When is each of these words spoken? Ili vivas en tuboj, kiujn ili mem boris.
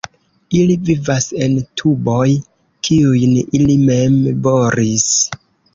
Ili 0.59 0.77
vivas 0.87 1.27
en 1.47 1.53
tuboj, 1.81 2.25
kiujn 2.89 3.39
ili 3.61 3.79
mem 3.87 4.21
boris. 4.49 5.11